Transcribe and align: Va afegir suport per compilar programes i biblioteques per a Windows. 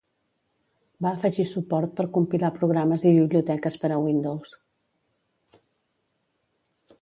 Va 1.05 1.09
afegir 1.17 1.43
suport 1.49 1.93
per 1.99 2.05
compilar 2.15 2.51
programes 2.55 3.05
i 3.09 3.11
biblioteques 3.19 3.77
per 3.83 3.93
a 3.99 4.01
Windows. 4.05 4.57